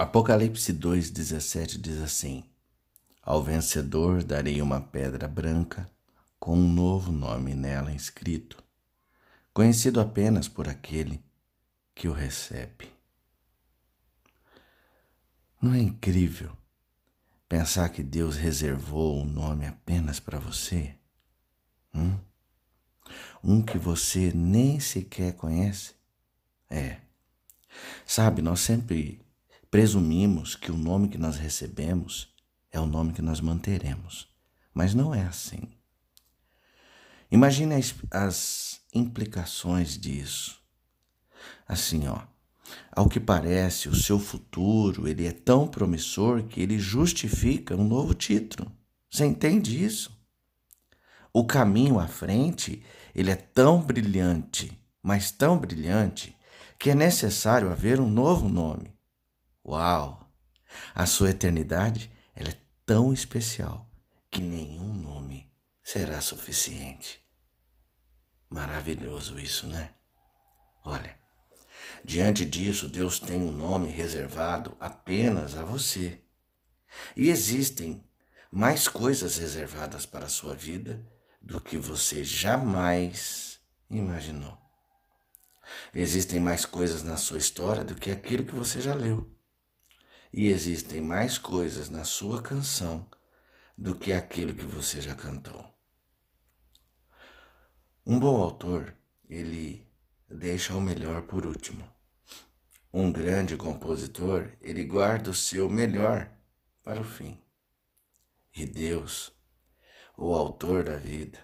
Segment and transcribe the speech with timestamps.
[0.00, 2.42] Apocalipse 2,17 diz assim:
[3.22, 5.86] Ao vencedor darei uma pedra branca
[6.38, 8.64] com um novo nome nela inscrito,
[9.52, 11.22] conhecido apenas por aquele
[11.94, 12.90] que o recebe.
[15.60, 16.56] Não é incrível
[17.46, 20.94] pensar que Deus reservou um nome apenas para você?
[21.94, 22.18] Hum?
[23.44, 25.92] Um que você nem sequer conhece?
[26.70, 26.96] É.
[28.06, 29.20] Sabe, nós sempre
[29.70, 32.34] presumimos que o nome que nós recebemos
[32.72, 34.28] é o nome que nós manteremos,
[34.74, 35.62] mas não é assim.
[37.30, 40.60] Imagine as, as implicações disso.
[41.66, 42.22] Assim, ó,
[42.90, 48.14] ao que parece, o seu futuro ele é tão promissor que ele justifica um novo
[48.14, 48.70] título.
[49.08, 50.18] Você entende isso?
[51.32, 52.82] O caminho à frente
[53.14, 56.36] ele é tão brilhante, mas tão brilhante
[56.78, 58.92] que é necessário haver um novo nome.
[59.70, 60.28] Uau!
[60.92, 63.88] A sua eternidade ela é tão especial
[64.28, 65.48] que nenhum nome
[65.80, 67.24] será suficiente.
[68.48, 69.94] Maravilhoso isso, né?
[70.84, 71.16] Olha,
[72.04, 76.20] diante disso, Deus tem um nome reservado apenas a você.
[77.16, 78.04] E existem
[78.50, 81.00] mais coisas reservadas para a sua vida
[81.40, 84.58] do que você jamais imaginou.
[85.94, 89.39] Existem mais coisas na sua história do que aquilo que você já leu.
[90.32, 93.08] E existem mais coisas na sua canção
[93.76, 95.64] do que aquilo que você já cantou.
[98.06, 98.96] Um bom autor,
[99.28, 99.86] ele
[100.28, 101.88] deixa o melhor por último.
[102.92, 106.30] Um grande compositor, ele guarda o seu melhor
[106.82, 107.40] para o fim.
[108.54, 109.32] E Deus,
[110.16, 111.38] o autor da vida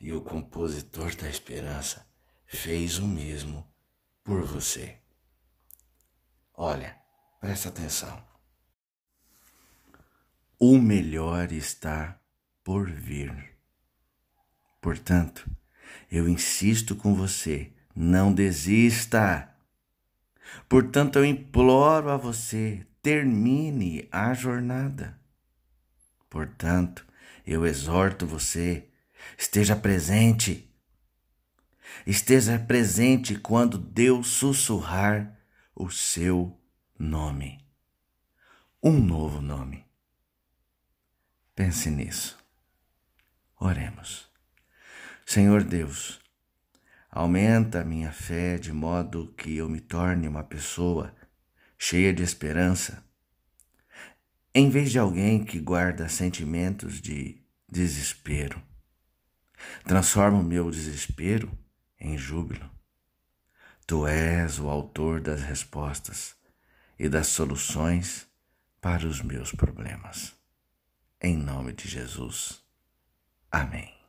[0.00, 2.06] e o compositor da esperança,
[2.46, 3.70] fez o mesmo
[4.24, 4.98] por você.
[6.54, 7.01] Olha,
[7.42, 8.22] Presta atenção.
[10.60, 12.16] O melhor está
[12.62, 13.56] por vir.
[14.80, 15.50] Portanto,
[16.08, 19.52] eu insisto com você, não desista.
[20.68, 25.18] Portanto, eu imploro a você, termine a jornada.
[26.30, 27.04] Portanto,
[27.44, 28.86] eu exorto você,
[29.36, 30.72] esteja presente.
[32.06, 35.36] Esteja presente quando Deus sussurrar
[35.74, 36.56] o seu
[37.02, 37.58] nome.
[38.80, 39.84] Um novo nome.
[41.52, 42.38] Pense nisso.
[43.58, 44.30] Oremos.
[45.26, 46.20] Senhor Deus,
[47.10, 51.12] aumenta a minha fé de modo que eu me torne uma pessoa
[51.76, 53.04] cheia de esperança,
[54.54, 58.62] em vez de alguém que guarda sentimentos de desespero.
[59.82, 61.50] Transforma o meu desespero
[61.98, 62.70] em júbilo.
[63.88, 66.40] Tu és o autor das respostas
[67.02, 68.28] e das soluções
[68.80, 70.36] para os meus problemas.
[71.20, 72.62] Em nome de Jesus.
[73.50, 74.01] Amém.